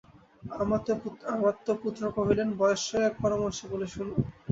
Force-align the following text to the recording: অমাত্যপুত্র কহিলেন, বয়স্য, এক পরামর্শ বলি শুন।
অমাত্যপুত্র 1.33 2.01
কহিলেন, 2.17 2.49
বয়স্য, 2.57 2.89
এক 3.01 3.13
পরামর্শ 3.21 3.59
বলি 3.71 3.87
শুন। 3.87 4.07